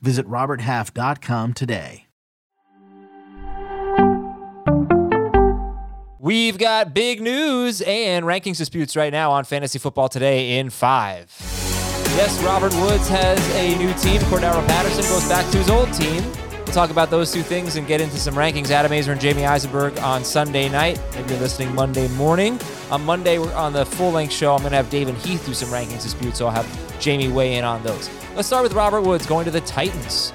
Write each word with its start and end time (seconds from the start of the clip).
Visit 0.00 0.26
RobertHalf.com 0.28 1.54
today. 1.54 2.06
We've 6.18 6.58
got 6.58 6.92
big 6.92 7.20
news 7.20 7.82
and 7.82 8.24
rankings 8.24 8.56
disputes 8.58 8.96
right 8.96 9.12
now 9.12 9.30
on 9.30 9.44
Fantasy 9.44 9.78
Football 9.78 10.08
Today 10.08 10.58
in 10.58 10.70
five. 10.70 11.32
Yes, 12.16 12.42
Robert 12.42 12.74
Woods 12.74 13.06
has 13.08 13.38
a 13.54 13.76
new 13.78 13.92
team. 13.94 14.20
Cordarrelle 14.22 14.66
Patterson 14.66 15.04
goes 15.04 15.28
back 15.28 15.48
to 15.52 15.58
his 15.58 15.70
old 15.70 15.92
team. 15.92 16.24
We'll 16.50 16.74
talk 16.74 16.90
about 16.90 17.10
those 17.10 17.32
two 17.32 17.42
things 17.42 17.76
and 17.76 17.86
get 17.86 18.00
into 18.00 18.16
some 18.16 18.34
rankings. 18.34 18.70
Adam 18.70 18.90
Aizer 18.90 19.12
and 19.12 19.20
Jamey 19.20 19.46
Eisenberg 19.46 19.96
on 19.98 20.24
Sunday 20.24 20.68
night. 20.68 21.00
Maybe 21.14 21.30
you're 21.34 21.40
listening 21.40 21.72
Monday 21.74 22.08
morning. 22.08 22.58
On 22.88 23.04
Monday, 23.04 23.38
we're 23.38 23.52
on 23.54 23.72
the 23.72 23.84
full 23.84 24.12
length 24.12 24.32
show. 24.32 24.54
I'm 24.54 24.60
going 24.60 24.70
to 24.70 24.76
have 24.76 24.88
Dave 24.90 25.08
and 25.08 25.18
Heath 25.18 25.44
do 25.44 25.54
some 25.54 25.70
rankings 25.70 26.04
disputes, 26.04 26.38
so 26.38 26.46
I'll 26.46 26.52
have 26.52 26.66
Jamey 27.00 27.32
weigh 27.32 27.56
in 27.56 27.64
on 27.64 27.82
those. 27.82 28.08
Let's 28.36 28.46
start 28.46 28.62
with 28.62 28.74
Robert 28.74 29.02
Woods 29.02 29.26
going 29.26 29.44
to 29.44 29.50
the 29.50 29.60
Titans. 29.62 30.32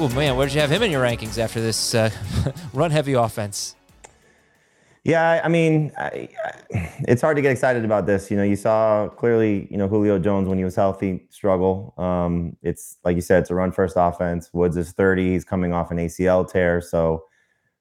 Oh, 0.00 0.10
man, 0.12 0.36
where 0.36 0.48
did 0.48 0.54
you 0.54 0.60
have 0.60 0.72
him 0.72 0.82
in 0.82 0.90
your 0.90 1.04
rankings 1.04 1.38
after 1.38 1.60
this 1.60 1.94
uh, 1.94 2.10
run 2.72 2.90
heavy 2.90 3.12
offense? 3.12 3.76
Yeah, 5.04 5.40
I 5.44 5.48
mean, 5.48 5.92
I, 5.96 6.28
I, 6.44 6.92
it's 7.06 7.22
hard 7.22 7.36
to 7.36 7.42
get 7.42 7.52
excited 7.52 7.84
about 7.84 8.06
this. 8.06 8.28
You 8.28 8.36
know, 8.38 8.42
you 8.42 8.56
saw 8.56 9.08
clearly, 9.08 9.68
you 9.70 9.76
know, 9.76 9.86
Julio 9.86 10.18
Jones 10.18 10.48
when 10.48 10.58
he 10.58 10.64
was 10.64 10.74
healthy 10.74 11.26
struggle. 11.30 11.94
Um, 11.96 12.56
it's 12.62 12.98
like 13.04 13.14
you 13.14 13.22
said, 13.22 13.42
it's 13.42 13.50
a 13.50 13.54
run 13.54 13.70
first 13.70 13.94
offense. 13.96 14.50
Woods 14.52 14.76
is 14.76 14.90
30. 14.90 15.30
He's 15.30 15.44
coming 15.44 15.72
off 15.72 15.92
an 15.92 15.98
ACL 15.98 16.50
tear. 16.50 16.80
So 16.80 17.24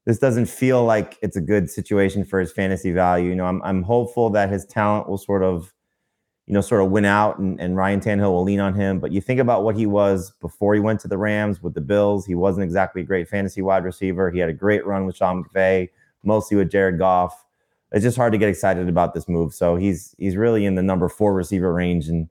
this 0.06 0.18
doesn't 0.18 0.48
feel 0.48 0.84
like 0.84 1.18
it's 1.22 1.38
a 1.38 1.42
good 1.42 1.70
situation 1.70 2.26
for 2.26 2.40
his 2.40 2.52
fantasy 2.52 2.92
value. 2.92 3.30
You 3.30 3.36
know, 3.36 3.46
I'm, 3.46 3.62
I'm 3.64 3.84
hopeful 3.84 4.30
that 4.32 4.50
his 4.50 4.66
talent 4.66 5.08
will 5.08 5.18
sort 5.18 5.44
of, 5.44 5.74
you 6.48 6.54
know, 6.54 6.62
sort 6.62 6.82
of 6.82 6.90
win 6.90 7.06
out 7.06 7.38
and, 7.38 7.60
and 7.62 7.76
Ryan 7.76 8.00
Tannehill 8.00 8.32
will 8.32 8.44
lean 8.44 8.60
on 8.60 8.74
him. 8.74 9.00
But 9.00 9.12
you 9.12 9.22
think 9.22 9.40
about 9.40 9.64
what 9.64 9.76
he 9.76 9.86
was 9.86 10.34
before 10.42 10.74
he 10.74 10.80
went 10.80 11.00
to 11.02 11.08
the 11.08 11.18
Rams 11.18 11.62
with 11.62 11.76
the 11.76 11.82
Bills. 11.82 12.26
He 12.26 12.36
wasn't 12.36 12.64
exactly 12.64 13.04
a 13.04 13.06
great 13.06 13.30
fantasy 13.30 13.62
wide 13.62 13.84
receiver. 13.84 14.32
He 14.32 14.40
had 14.40 14.50
a 14.50 14.54
great 14.54 14.86
run 14.86 15.06
with 15.06 15.16
Sean 15.16 15.44
McVay 15.44 15.90
mostly 16.24 16.58
with 16.58 16.70
Jared 16.70 16.98
Goff. 16.98 17.46
It's 17.92 18.04
just 18.04 18.18
hard 18.18 18.32
to 18.32 18.38
get 18.38 18.50
excited 18.50 18.88
about 18.88 19.14
this 19.14 19.28
move. 19.28 19.54
So 19.54 19.76
he's 19.76 20.16
he's 20.18 20.38
really 20.38 20.66
in 20.66 20.76
the 20.76 20.84
number 20.84 21.10
four 21.10 21.34
receiver 21.34 21.74
range, 21.74 22.08
and 22.08 22.30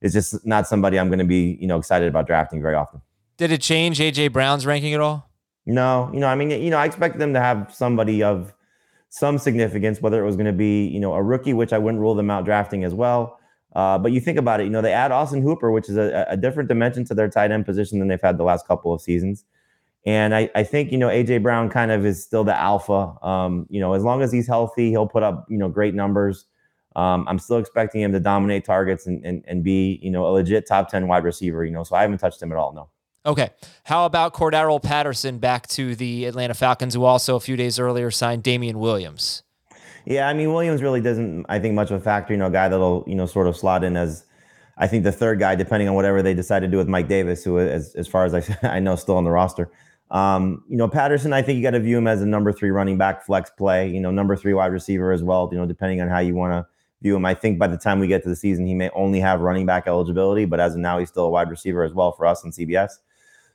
it's 0.00 0.14
just 0.14 0.46
not 0.46 0.68
somebody 0.68 0.98
I'm 0.98 1.08
going 1.08 1.18
to 1.18 1.24
be 1.24 1.58
you 1.60 1.66
know 1.66 1.78
excited 1.78 2.08
about 2.08 2.26
drafting 2.26 2.62
very 2.62 2.74
often. 2.74 3.00
Did 3.36 3.50
it 3.50 3.60
change 3.60 3.98
AJ 3.98 4.32
Brown's 4.32 4.64
ranking 4.66 4.94
at 4.94 5.00
all? 5.00 5.30
No, 5.66 6.10
you 6.12 6.20
know, 6.20 6.26
I 6.26 6.34
mean, 6.34 6.50
you 6.50 6.70
know, 6.70 6.76
I 6.76 6.84
expected 6.84 7.20
them 7.20 7.32
to 7.34 7.40
have 7.40 7.72
somebody 7.74 8.22
of 8.22 8.52
some 9.08 9.38
significance, 9.38 10.02
whether 10.02 10.22
it 10.22 10.26
was 10.26 10.36
going 10.36 10.46
to 10.46 10.52
be 10.52 10.86
you 10.86 11.00
know 11.00 11.14
a 11.14 11.22
rookie, 11.22 11.54
which 11.54 11.72
I 11.72 11.78
wouldn't 11.78 12.00
rule 12.00 12.14
them 12.14 12.30
out 12.30 12.44
drafting 12.44 12.84
as 12.84 12.94
well. 12.94 13.38
Uh, 13.74 13.98
but 13.98 14.12
you 14.12 14.20
think 14.20 14.38
about 14.38 14.60
it, 14.60 14.64
you 14.64 14.70
know, 14.70 14.80
they 14.80 14.92
add 14.92 15.10
Austin 15.10 15.42
Hooper, 15.42 15.72
which 15.72 15.88
is 15.88 15.96
a, 15.96 16.26
a 16.28 16.36
different 16.36 16.68
dimension 16.68 17.04
to 17.06 17.14
their 17.14 17.28
tight 17.28 17.50
end 17.50 17.66
position 17.66 17.98
than 17.98 18.08
they've 18.08 18.20
had 18.20 18.38
the 18.38 18.44
last 18.44 18.66
couple 18.66 18.92
of 18.92 19.00
seasons. 19.00 19.44
And 20.06 20.34
I, 20.34 20.50
I 20.54 20.62
think, 20.62 20.92
you 20.92 20.98
know, 20.98 21.08
AJ 21.08 21.42
Brown 21.42 21.70
kind 21.70 21.90
of 21.90 22.04
is 22.04 22.22
still 22.22 22.44
the 22.44 22.56
alpha. 22.56 23.16
Um, 23.26 23.66
you 23.70 23.80
know, 23.80 23.94
as 23.94 24.04
long 24.04 24.22
as 24.22 24.30
he's 24.30 24.46
healthy, 24.46 24.90
he'll 24.90 25.08
put 25.08 25.22
up, 25.22 25.46
you 25.48 25.56
know, 25.56 25.68
great 25.68 25.94
numbers. 25.94 26.46
Um, 26.94 27.26
I'm 27.26 27.38
still 27.38 27.58
expecting 27.58 28.02
him 28.02 28.12
to 28.12 28.20
dominate 28.20 28.64
targets 28.64 29.06
and, 29.06 29.24
and, 29.24 29.42
and 29.48 29.64
be, 29.64 29.98
you 30.02 30.10
know, 30.10 30.26
a 30.26 30.30
legit 30.30 30.68
top 30.68 30.88
10 30.90 31.08
wide 31.08 31.24
receiver, 31.24 31.64
you 31.64 31.72
know, 31.72 31.82
so 31.82 31.96
I 31.96 32.02
haven't 32.02 32.18
touched 32.18 32.40
him 32.40 32.52
at 32.52 32.58
all. 32.58 32.72
No. 32.72 32.88
Okay. 33.26 33.50
How 33.84 34.04
about 34.04 34.34
Cordarrelle 34.34 34.82
Patterson 34.82 35.38
back 35.38 35.66
to 35.68 35.94
the 35.94 36.26
Atlanta 36.26 36.54
Falcons, 36.54 36.94
who 36.94 37.04
also 37.04 37.36
a 37.36 37.40
few 37.40 37.56
days 37.56 37.78
earlier 37.78 38.10
signed 38.10 38.42
Damien 38.42 38.78
Williams? 38.78 39.42
Yeah, 40.04 40.28
I 40.28 40.34
mean, 40.34 40.52
Williams 40.52 40.82
really 40.82 41.00
doesn't, 41.00 41.46
I 41.48 41.58
think, 41.58 41.74
much 41.74 41.90
of 41.90 41.98
a 41.98 42.04
factor, 42.04 42.34
you 42.34 42.38
know, 42.38 42.46
a 42.46 42.50
guy 42.50 42.68
that'll, 42.68 43.04
you 43.06 43.14
know, 43.14 43.24
sort 43.24 43.46
of 43.46 43.56
slot 43.56 43.82
in 43.82 43.96
as, 43.96 44.24
I 44.76 44.86
think, 44.86 45.04
the 45.04 45.12
third 45.12 45.38
guy, 45.38 45.54
depending 45.54 45.88
on 45.88 45.94
whatever 45.94 46.20
they 46.20 46.34
decide 46.34 46.60
to 46.60 46.68
do 46.68 46.76
with 46.76 46.88
Mike 46.88 47.08
Davis, 47.08 47.42
who, 47.42 47.58
as, 47.58 47.94
as 47.94 48.06
far 48.06 48.26
as 48.26 48.34
I, 48.34 48.58
I 48.62 48.80
know, 48.80 48.96
still 48.96 49.16
on 49.16 49.24
the 49.24 49.30
roster. 49.30 49.70
Um, 50.10 50.62
you 50.68 50.76
know, 50.76 50.86
Patterson, 50.86 51.32
I 51.32 51.40
think 51.40 51.56
you 51.56 51.62
got 51.62 51.70
to 51.70 51.80
view 51.80 51.96
him 51.96 52.06
as 52.06 52.20
a 52.20 52.26
number 52.26 52.52
three 52.52 52.70
running 52.70 52.98
back 52.98 53.24
flex 53.24 53.50
play, 53.50 53.88
you 53.88 54.00
know, 54.00 54.10
number 54.10 54.36
three 54.36 54.52
wide 54.52 54.72
receiver 54.72 55.12
as 55.12 55.22
well, 55.22 55.48
you 55.50 55.56
know, 55.56 55.64
depending 55.64 56.02
on 56.02 56.08
how 56.08 56.18
you 56.18 56.34
want 56.34 56.52
to 56.52 56.66
view 57.02 57.16
him. 57.16 57.24
I 57.24 57.32
think 57.32 57.58
by 57.58 57.68
the 57.68 57.78
time 57.78 57.98
we 57.98 58.06
get 58.06 58.22
to 58.24 58.28
the 58.28 58.36
season, 58.36 58.66
he 58.66 58.74
may 58.74 58.90
only 58.90 59.20
have 59.20 59.40
running 59.40 59.64
back 59.64 59.86
eligibility, 59.86 60.44
but 60.44 60.60
as 60.60 60.74
of 60.74 60.80
now, 60.80 60.98
he's 60.98 61.08
still 61.08 61.24
a 61.24 61.30
wide 61.30 61.48
receiver 61.48 61.82
as 61.82 61.94
well 61.94 62.12
for 62.12 62.26
us 62.26 62.44
in 62.44 62.50
CBS. 62.50 62.92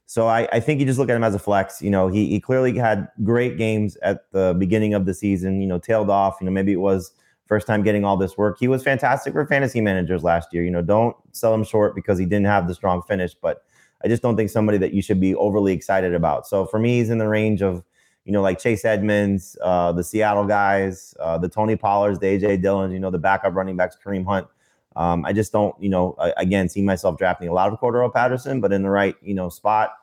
So 0.09 0.25
I, 0.25 0.47
I 0.51 0.59
think 0.59 0.79
you 0.79 0.87
just 0.87 0.97
look 0.97 1.07
at 1.07 1.15
him 1.15 1.23
as 1.23 1.35
a 1.35 1.39
flex. 1.39 1.83
You 1.83 1.91
know, 1.91 2.07
he, 2.07 2.29
he 2.29 2.39
clearly 2.39 2.75
had 2.75 3.09
great 3.23 3.59
games 3.59 3.95
at 4.01 4.23
the 4.31 4.55
beginning 4.57 4.95
of 4.95 5.05
the 5.05 5.13
season, 5.13 5.61
you 5.61 5.67
know, 5.67 5.77
tailed 5.77 6.09
off. 6.09 6.37
You 6.41 6.45
know, 6.45 6.51
maybe 6.51 6.71
it 6.71 6.79
was 6.79 7.11
first 7.45 7.67
time 7.67 7.83
getting 7.83 8.03
all 8.03 8.17
this 8.17 8.35
work. 8.35 8.57
He 8.59 8.67
was 8.67 8.81
fantastic 8.81 9.33
for 9.33 9.45
fantasy 9.45 9.81
managers 9.81 10.23
last 10.23 10.51
year. 10.51 10.63
You 10.63 10.71
know, 10.71 10.81
don't 10.81 11.15
sell 11.31 11.53
him 11.53 11.63
short 11.63 11.93
because 11.93 12.17
he 12.17 12.25
didn't 12.25 12.47
have 12.47 12.67
the 12.67 12.73
strong 12.73 13.03
finish, 13.03 13.35
but 13.35 13.61
I 14.03 14.07
just 14.07 14.23
don't 14.23 14.35
think 14.35 14.49
somebody 14.49 14.79
that 14.79 14.95
you 14.95 15.03
should 15.03 15.19
be 15.19 15.35
overly 15.35 15.73
excited 15.73 16.15
about. 16.15 16.47
So 16.47 16.65
for 16.65 16.79
me, 16.79 16.97
he's 16.97 17.11
in 17.11 17.19
the 17.19 17.27
range 17.27 17.61
of, 17.61 17.83
you 18.25 18.31
know, 18.31 18.41
like 18.41 18.57
Chase 18.57 18.85
Edmonds, 18.85 19.59
uh, 19.61 19.91
the 19.91 20.03
Seattle 20.03 20.45
guys, 20.45 21.13
uh, 21.19 21.37
the 21.37 21.49
Tony 21.49 21.75
Pollards, 21.75 22.17
the 22.17 22.25
AJ 22.25 22.63
Dillons, 22.63 22.93
you 22.93 22.99
know, 22.99 23.11
the 23.11 23.19
backup 23.19 23.53
running 23.53 23.77
backs, 23.77 23.95
Kareem 24.03 24.25
Hunt. 24.25 24.47
Um, 24.95 25.25
I 25.25 25.33
just 25.33 25.51
don't, 25.51 25.75
you 25.81 25.89
know, 25.89 26.15
again, 26.37 26.67
see 26.67 26.81
myself 26.81 27.17
drafting 27.17 27.47
a 27.47 27.53
lot 27.53 27.71
of 27.71 27.79
Cordarrelle 27.79 28.13
Patterson, 28.13 28.59
but 28.59 28.73
in 28.73 28.83
the 28.83 28.89
right, 28.89 29.15
you 29.21 29.33
know, 29.33 29.49
spot 29.49 29.93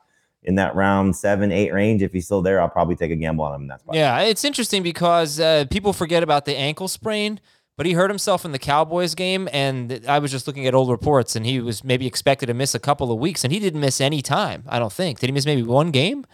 in 0.43 0.55
that 0.55 0.75
round 0.75 1.15
seven, 1.15 1.51
eight 1.51 1.73
range. 1.73 2.01
If 2.01 2.13
he's 2.13 2.25
still 2.25 2.41
there, 2.41 2.61
I'll 2.61 2.69
probably 2.69 2.95
take 2.95 3.11
a 3.11 3.15
gamble 3.15 3.45
on 3.45 3.55
him 3.55 3.61
in 3.63 3.67
that 3.67 3.81
spot. 3.81 3.95
Yeah, 3.95 4.19
it's 4.21 4.43
interesting 4.43 4.83
because 4.83 5.39
uh, 5.39 5.65
people 5.69 5.93
forget 5.93 6.23
about 6.23 6.45
the 6.45 6.55
ankle 6.55 6.87
sprain 6.87 7.39
but 7.77 7.85
he 7.85 7.93
hurt 7.93 8.09
himself 8.09 8.43
in 8.43 8.51
the 8.51 8.59
Cowboys 8.59 9.13
game, 9.13 9.47
and 9.53 10.03
I 10.07 10.17
was 10.17 10.31
just 10.31 10.47
looking 10.47 10.65
at 10.65 10.73
old 10.73 10.89
reports, 10.89 11.35
and 11.35 11.45
he 11.45 11.61
was 11.61 11.83
maybe 11.83 12.07
expected 12.07 12.47
to 12.47 12.55
miss 12.55 12.73
a 12.73 12.79
couple 12.79 13.11
of 13.11 13.19
weeks, 13.19 13.43
and 13.43 13.53
he 13.53 13.59
didn't 13.59 13.79
miss 13.79 14.01
any 14.01 14.23
time. 14.23 14.63
I 14.67 14.79
don't 14.79 14.91
think. 14.91 15.19
Did 15.19 15.27
he 15.27 15.31
miss 15.31 15.45
maybe 15.45 15.61
one 15.61 15.91
game? 15.91 16.25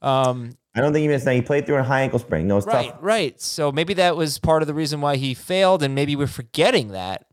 Um, 0.00 0.52
I 0.76 0.80
don't 0.80 0.92
think 0.92 1.02
he 1.02 1.08
missed 1.08 1.26
any. 1.26 1.36
He 1.36 1.42
played 1.42 1.66
through 1.66 1.78
a 1.78 1.82
high 1.82 2.02
ankle 2.02 2.20
sprain. 2.20 2.46
No, 2.46 2.58
it's 2.58 2.66
right, 2.66 2.90
tough. 2.90 2.98
right. 3.00 3.40
So 3.40 3.72
maybe 3.72 3.94
that 3.94 4.16
was 4.16 4.38
part 4.38 4.62
of 4.62 4.68
the 4.68 4.74
reason 4.74 5.00
why 5.00 5.16
he 5.16 5.34
failed, 5.34 5.82
and 5.82 5.92
maybe 5.92 6.14
we're 6.14 6.28
forgetting 6.28 6.88
that. 6.88 7.26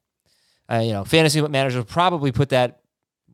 Uh, 0.69 0.81
you 0.83 0.93
know, 0.93 1.03
fantasy 1.03 1.41
managers 1.41 1.75
will 1.75 1.83
probably 1.83 2.31
put 2.31 2.49
that, 2.49 2.81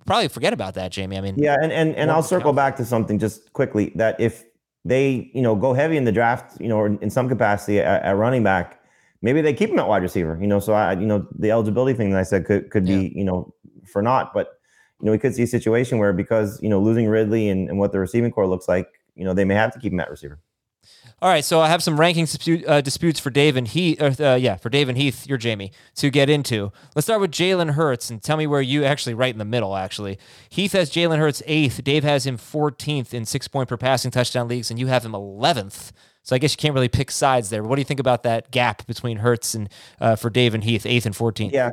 probably 0.06 0.28
forget 0.28 0.53
about 0.53 0.73
that, 0.73 0.91
Jamey. 0.91 1.17
I 1.17 1.22
mean, 1.22 1.35
yeah, 1.38 1.56
and 1.62 1.72
and 1.72 1.95
and 1.95 2.12
I'll 2.12 2.23
circle 2.23 2.53
back 2.53 2.75
to 2.78 2.85
something 2.85 3.19
just 3.19 3.53
quickly 3.53 3.91
that 3.95 4.19
if 4.19 4.45
they 4.84 5.29
you 5.34 5.41
know 5.41 5.56
go 5.56 5.73
heavy 5.73 5.97
in 5.97 6.06
the 6.06 6.12
draft, 6.12 6.59
you 6.59 6.67
know, 6.67 6.78
or 6.78 6.88
in 6.88 7.09
some 7.09 7.29
capacity 7.29 7.79
at, 7.79 8.03
at 8.03 8.17
running 8.17 8.44
back 8.44 8.79
maybe 9.22 9.41
they 9.41 9.53
keep 9.53 9.69
him 9.69 9.79
at 9.79 9.88
wide 9.88 10.03
receiver. 10.03 10.38
You 10.40 10.47
know, 10.47 10.59
so 10.59 10.73
I, 10.73 10.94
you 10.94 11.06
know, 11.06 11.28
the 11.38 11.51
eligibility 11.51 11.95
thing 11.97 12.12
that 12.12 12.19
I 12.19 12.23
said 12.23 12.45
could 12.45 12.69
could 12.72 12.85
be, 12.85 13.12
you 13.16 13.23
know, 13.23 13.53
for 13.85 14.01
not. 14.01 14.34
But 14.34 14.59
you 15.00 15.06
know, 15.06 15.11
we 15.11 15.17
could 15.17 15.35
see 15.35 15.44
a 15.44 15.47
situation 15.47 15.97
where 15.97 16.13
because 16.13 16.61
you 16.61 16.69
know 16.69 16.79
losing 16.79 17.07
Ridley 17.07 17.50
and, 17.50 17.69
and 17.69 17.79
what 17.79 17.91
the 17.91 18.00
receiving 18.00 18.31
corps 18.31 18.47
looks 18.47 18.67
like, 18.67 18.88
you 19.16 19.25
know, 19.25 19.34
they 19.34 19.46
may 19.46 19.56
have 19.56 19.73
to 19.73 19.79
keep 19.79 19.94
him 19.94 20.00
at 20.00 20.09
receiver. 20.09 20.40
All 21.22 21.30
right, 21.30 21.44
so 21.44 21.59
I 21.59 21.68
have 21.68 21.84
some 21.84 22.00
ranking 22.00 22.25
dispute, 22.25 22.66
uh, 22.68 22.81
disputes 22.81 23.19
for 23.19 23.30
Dave 23.30 23.57
and 23.57 23.68
Heath. 23.68 24.00
Uh, 24.00 24.38
yeah, 24.40 24.56
for 24.56 24.69
Dave 24.69 24.88
and 24.88 24.97
Heath, 24.97 25.28
you're 25.28 25.38
Jamey 25.38 25.72
to 25.96 26.09
get 26.09 26.30
into. 26.30 26.72
Let's 26.96 27.06
start 27.06 27.19
with 27.19 27.31
Jalen 27.31 27.72
Hurts 27.72 28.09
and 28.09 28.24
tell 28.24 28.38
me 28.38 28.47
where 28.47 28.62
you 28.62 28.85
actually 28.85 29.13
right 29.13 29.34
in 29.34 29.40
the 29.40 29.46
middle. 29.46 29.75
Actually, 29.75 30.18
Heath 30.50 30.72
has 30.72 30.90
Jalen 30.90 31.18
Hurts 31.18 31.44
eighth. 31.46 31.84
Dave 31.84 32.03
has 32.03 32.25
him 32.25 32.38
14th 32.38 33.13
in 33.13 33.25
six 33.25 33.47
point 33.47 33.68
per 33.68 33.75
passing 33.78 34.12
touchdown 34.12 34.47
leagues, 34.47 34.72
and 34.72 34.79
you 34.79 34.88
have 34.88 35.03
him 35.03 35.11
11th 35.11 35.91
so 36.23 36.35
I 36.35 36.40
guess 36.40 36.53
you 36.53 36.58
can't 36.58 36.76
really 36.76 36.90
pick 36.90 37.09
sides 37.09 37.49
there. 37.49 37.64
What 37.64 37.76
do 37.76 37.82
you 37.82 37.85
think 37.85 37.99
about 37.99 38.22
that 38.22 38.52
gap 38.52 38.85
between 38.85 39.17
Hurts 39.17 39.55
and 39.55 39.67
uh, 39.99 40.16
for 40.16 40.29
Dave 40.29 40.53
and 40.53 40.64
Heath, 40.64 40.85
eighth 40.85 41.08
and 41.08 41.16
14th? 41.16 41.52
Yeah, 41.52 41.72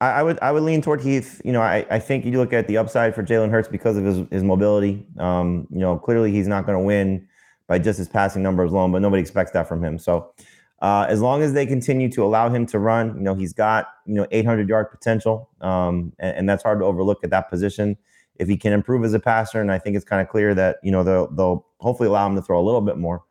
I, 0.00 0.06
I, 0.06 0.22
would 0.22 0.38
I 0.40 0.52
would 0.52 0.62
lean 0.62 0.80
toward 0.80 1.00
Heath. 1.00 1.40
You 1.44 1.52
know, 1.52 1.60
I, 1.60 1.84
I 1.90 1.98
think 1.98 2.24
you 2.24 2.38
look 2.38 2.52
at 2.52 2.68
the 2.68 2.76
upside 2.76 3.14
for 3.16 3.24
Jalen 3.24 3.50
Hurts 3.50 3.66
because 3.66 3.96
of 3.96 4.04
his 4.04 4.24
his 4.30 4.42
mobility. 4.44 5.04
Um, 5.18 5.66
you 5.70 5.80
know, 5.80 5.98
clearly 5.98 6.30
he's 6.30 6.46
not 6.46 6.66
going 6.66 6.78
to 6.78 6.84
win 6.84 7.26
by 7.66 7.78
just 7.78 7.98
his 7.98 8.08
passing 8.08 8.42
numbers 8.42 8.72
alone, 8.72 8.92
but 8.92 9.02
nobody 9.02 9.20
expects 9.20 9.50
that 9.52 9.68
from 9.68 9.82
him. 9.82 9.98
So 9.98 10.32
uh, 10.80 11.06
as 11.08 11.20
long 11.20 11.42
as 11.42 11.52
they 11.52 11.66
continue 11.66 12.10
to 12.12 12.24
allow 12.24 12.48
him 12.48 12.66
to 12.66 12.78
run, 12.78 13.16
you 13.16 13.22
know, 13.22 13.34
he's 13.34 13.52
got 13.52 13.88
you 14.04 14.14
know 14.14 14.26
800 14.30 14.68
yard 14.68 14.90
potential, 14.90 15.48
um, 15.60 16.12
and, 16.18 16.36
and 16.38 16.48
that's 16.48 16.62
hard 16.62 16.80
to 16.80 16.84
overlook 16.84 17.24
at 17.24 17.30
that 17.30 17.48
position. 17.48 17.96
If 18.36 18.48
he 18.48 18.58
can 18.58 18.74
improve 18.74 19.02
as 19.04 19.14
a 19.14 19.20
passer, 19.20 19.60
and 19.60 19.72
I 19.72 19.78
think 19.78 19.96
it's 19.96 20.04
kind 20.04 20.20
of 20.20 20.28
clear 20.28 20.54
that 20.54 20.76
you 20.82 20.90
know 20.90 21.02
they'll 21.02 21.28
they'll 21.28 21.66
hopefully 21.78 22.08
allow 22.08 22.26
him 22.26 22.36
to 22.36 22.42
throw 22.42 22.60
a 22.60 22.64
little 22.64 22.82
bit 22.82 22.98
more. 22.98 23.22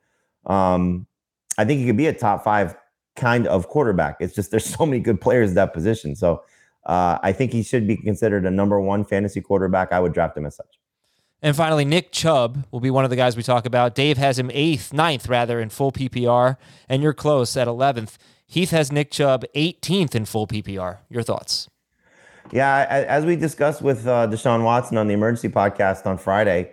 Um, 0.48 1.06
I 1.58 1.66
think 1.66 1.80
he 1.80 1.86
could 1.86 1.98
be 1.98 2.08
a 2.08 2.14
top 2.14 2.44
five 2.44 2.76
kind 3.16 3.48
of 3.48 3.68
quarterback. 3.68 4.18
It's 4.20 4.34
just 4.34 4.50
there's 4.50 4.66
so 4.76 4.86
many 4.86 5.00
good 5.00 5.22
players 5.22 5.50
at 5.50 5.56
that 5.56 5.74
position. 5.74 6.16
So 6.16 6.44
uh, 6.86 7.20
I 7.22 7.32
think 7.32 7.52
he 7.52 7.62
should 7.62 7.88
be 7.88 7.98
considered 7.98 8.46
a 8.46 8.52
number 8.52 8.80
one 8.82 9.06
fantasy 9.06 9.42
quarterback. 9.42 9.92
I 9.92 10.00
would 10.00 10.14
draft 10.14 10.36
him 10.36 10.46
as 10.46 10.56
such. 10.56 10.80
And 11.42 11.56
finally, 11.56 11.86
Nick 11.86 12.12
Chubb 12.12 12.66
will 12.72 12.80
be 12.80 12.90
one 12.90 13.04
of 13.04 13.10
the 13.10 13.16
guys 13.16 13.38
we 13.38 13.44
talk 13.44 13.66
about. 13.66 13.94
Dave 13.94 14.18
has 14.18 14.40
him 14.40 14.50
eighth, 14.54 14.94
ninth 14.94 15.28
rather, 15.28 15.60
in 15.60 15.70
full 15.70 15.92
PPR, 15.92 16.58
and 16.90 17.04
you're 17.04 17.14
close 17.14 17.56
at 17.56 17.68
11th. 17.68 18.18
Heath 18.48 18.72
has 18.72 18.92
Nick 18.92 19.12
Chubb 19.12 19.44
18th 19.56 20.16
in 20.16 20.26
full 20.26 20.48
PPR. 20.48 21.00
Your 21.10 21.24
thoughts? 21.24 21.70
Yeah, 22.52 22.86
as 22.90 23.26
we 23.26 23.36
discussed 23.36 23.82
with 23.82 24.08
uh, 24.08 24.28
Deshaun 24.28 24.64
Watson 24.64 24.98
on 24.98 25.08
the 25.08 25.14
emergency 25.14 25.50
podcast 25.50 26.06
on 26.06 26.18
Friday, 26.18 26.72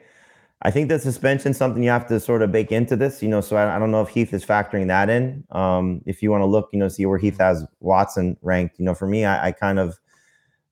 I 0.63 0.71
think 0.71 0.89
the 0.89 0.99
suspension 0.99 1.51
is 1.51 1.57
something 1.57 1.83
you 1.83 1.91
have 1.91 2.07
to 2.09 2.21
sort 2.21 2.43
of 2.43 2.53
bake 2.53 2.71
into 2.71 2.95
this, 2.95 3.23
you 3.23 3.29
know. 3.29 3.41
So 3.41 3.57
I, 3.57 3.77
I 3.77 3.79
don't 3.79 3.91
know 3.91 4.03
if 4.03 4.09
Heath 4.09 4.33
is 4.33 4.45
factoring 4.45 4.87
that 4.89 5.11
in. 5.11 5.45
Um, 5.51 6.03
if 6.07 6.23
you 6.23 6.31
want 6.31 6.43
to 6.43 6.47
look, 6.47 6.69
you 6.73 6.79
know, 6.79 6.89
see 6.89 7.05
where 7.07 7.19
Heath 7.19 7.39
has 7.39 7.65
Watson 7.81 8.37
ranked, 8.43 8.79
you 8.79 8.85
know, 8.85 8.95
for 8.95 9.07
me, 9.07 9.25
I, 9.25 9.49
I 9.49 9.53
kind 9.53 9.79
of 9.79 9.99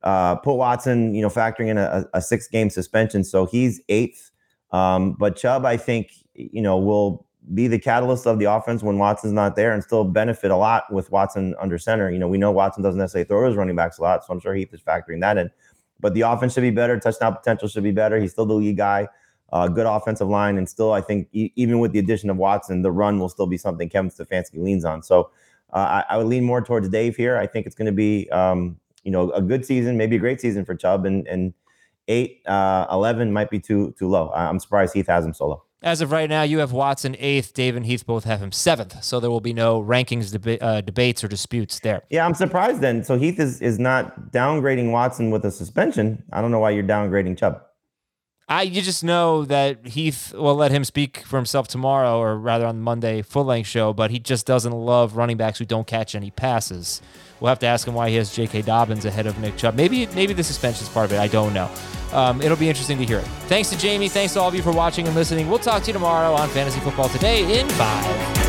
uh, 0.02 0.36
put 0.36 0.54
Watson, 0.54 1.14
you 1.14 1.22
know, 1.22 1.28
factoring 1.28 1.68
in 1.68 1.78
a, 1.78 2.06
a 2.14 2.22
six 2.22 2.48
game 2.48 2.70
suspension. 2.70 3.24
So 3.24 3.46
he's 3.46 3.80
eighth. 3.88 4.30
Um, 4.72 5.14
but 5.18 5.36
Chubb, 5.36 5.64
I 5.64 5.76
think, 5.76 6.12
you 6.34 6.62
know, 6.62 6.78
will 6.78 7.26
be 7.54 7.66
the 7.66 7.78
catalyst 7.78 8.26
of 8.26 8.38
the 8.38 8.44
offense 8.44 8.82
when 8.82 8.98
Watson's 8.98 9.32
not 9.32 9.56
there 9.56 9.72
and 9.72 9.82
still 9.82 10.04
benefit 10.04 10.50
a 10.50 10.56
lot 10.56 10.92
with 10.92 11.10
Watson 11.10 11.54
under 11.60 11.78
center. 11.78 12.10
You 12.10 12.18
know, 12.18 12.28
we 12.28 12.38
know 12.38 12.52
Watson 12.52 12.82
doesn't 12.82 12.98
necessarily 12.98 13.26
throw 13.26 13.46
his 13.46 13.56
running 13.56 13.76
backs 13.76 13.98
a 13.98 14.02
lot, 14.02 14.24
so 14.24 14.32
I'm 14.32 14.40
sure 14.40 14.54
Heath 14.54 14.72
is 14.72 14.80
factoring 14.80 15.20
that 15.20 15.36
in. 15.36 15.50
But 15.98 16.14
the 16.14 16.22
offense 16.22 16.54
should 16.54 16.62
be 16.62 16.70
better. 16.70 16.98
Touchdown 16.98 17.34
potential 17.34 17.68
should 17.68 17.82
be 17.82 17.90
better. 17.90 18.20
He's 18.20 18.32
still 18.32 18.46
the 18.46 18.54
lead 18.54 18.76
guy 18.76 19.08
uh, 19.52 19.68
good 19.68 19.86
offensive 19.86 20.28
line, 20.28 20.58
and 20.58 20.68
still, 20.68 20.92
I 20.92 21.00
think 21.00 21.28
e- 21.32 21.52
even 21.56 21.80
with 21.80 21.92
the 21.92 21.98
addition 21.98 22.30
of 22.30 22.36
Watson, 22.36 22.82
the 22.82 22.92
run 22.92 23.18
will 23.18 23.28
still 23.28 23.46
be 23.46 23.56
something 23.56 23.88
Kevin 23.88 24.10
Stefanski 24.10 24.62
leans 24.62 24.84
on. 24.84 25.02
So 25.02 25.30
uh, 25.72 26.02
I, 26.08 26.14
I, 26.14 26.16
would 26.16 26.26
lean 26.26 26.44
more 26.44 26.62
towards 26.62 26.88
Dave 26.88 27.16
here. 27.16 27.36
I 27.36 27.46
think 27.46 27.66
it's 27.66 27.74
going 27.74 27.86
to 27.86 27.92
be, 27.92 28.28
um, 28.30 28.78
you 29.02 29.10
know, 29.10 29.30
a 29.30 29.42
good 29.42 29.64
season, 29.64 29.96
maybe 29.96 30.16
a 30.16 30.18
great 30.18 30.40
season 30.40 30.64
for 30.64 30.74
Chubb, 30.74 31.04
and 31.06 31.26
and 31.28 31.54
eight, 32.08 32.42
uh, 32.46 32.86
11 32.90 33.32
might 33.32 33.50
be 33.50 33.60
too 33.60 33.94
too 33.98 34.08
low. 34.08 34.30
I'm 34.34 34.58
surprised 34.58 34.94
Heath 34.94 35.06
has 35.06 35.24
him 35.24 35.34
so 35.34 35.46
low. 35.48 35.62
As 35.82 36.02
of 36.02 36.12
right 36.12 36.28
now, 36.28 36.42
you 36.42 36.58
have 36.58 36.72
Watson 36.72 37.16
eighth. 37.18 37.54
Dave 37.54 37.74
and 37.74 37.86
Heath 37.86 38.04
both 38.04 38.24
have 38.24 38.40
him 38.42 38.52
seventh. 38.52 39.02
So 39.02 39.18
there 39.18 39.30
will 39.30 39.40
be 39.40 39.54
no 39.54 39.82
rankings 39.82 40.30
deba- 40.36 40.58
uh, 40.60 40.82
debates 40.82 41.24
or 41.24 41.28
disputes 41.28 41.80
there. 41.80 42.02
Yeah, 42.10 42.26
I'm 42.26 42.34
surprised 42.34 42.82
then. 42.82 43.02
So 43.02 43.16
Heath 43.16 43.40
is 43.40 43.62
is 43.62 43.78
not 43.78 44.30
downgrading 44.30 44.90
Watson 44.92 45.30
with 45.30 45.44
a 45.46 45.50
suspension. 45.50 46.22
I 46.32 46.42
don't 46.42 46.50
know 46.50 46.58
why 46.58 46.70
you're 46.70 46.84
downgrading 46.84 47.38
Chubb. 47.38 47.62
I 48.50 48.62
you 48.62 48.82
just 48.82 49.04
know 49.04 49.44
that 49.44 49.86
Heath 49.86 50.34
will 50.34 50.56
let 50.56 50.72
him 50.72 50.82
speak 50.82 51.18
for 51.18 51.36
himself 51.36 51.68
tomorrow, 51.68 52.18
or 52.18 52.36
rather 52.36 52.66
on 52.66 52.76
the 52.76 52.82
Monday 52.82 53.22
full 53.22 53.44
length 53.44 53.68
show. 53.68 53.92
But 53.92 54.10
he 54.10 54.18
just 54.18 54.44
doesn't 54.44 54.72
love 54.72 55.16
running 55.16 55.36
backs 55.36 55.60
who 55.60 55.64
don't 55.64 55.86
catch 55.86 56.16
any 56.16 56.32
passes. 56.32 57.00
We'll 57.38 57.50
have 57.50 57.60
to 57.60 57.66
ask 57.66 57.86
him 57.86 57.94
why 57.94 58.10
he 58.10 58.16
has 58.16 58.34
J.K. 58.34 58.62
Dobbins 58.62 59.04
ahead 59.04 59.26
of 59.26 59.38
Nick 59.38 59.56
Chubb. 59.56 59.76
Maybe 59.76 60.06
maybe 60.08 60.34
the 60.34 60.42
suspension 60.42 60.82
is 60.82 60.88
part 60.88 61.06
of 61.06 61.12
it. 61.12 61.20
I 61.20 61.28
don't 61.28 61.54
know. 61.54 61.70
Um, 62.12 62.42
it'll 62.42 62.56
be 62.56 62.68
interesting 62.68 62.98
to 62.98 63.06
hear 63.06 63.20
it. 63.20 63.26
Thanks 63.46 63.70
to 63.70 63.76
Jamey. 63.76 64.10
Thanks 64.10 64.32
to 64.32 64.40
all 64.40 64.48
of 64.48 64.54
you 64.56 64.62
for 64.62 64.72
watching 64.72 65.06
and 65.06 65.14
listening. 65.14 65.48
We'll 65.48 65.60
talk 65.60 65.82
to 65.82 65.86
you 65.86 65.92
tomorrow 65.92 66.34
on 66.34 66.48
Fantasy 66.48 66.80
Football 66.80 67.08
Today 67.08 67.60
in 67.60 67.68
five. 67.68 68.39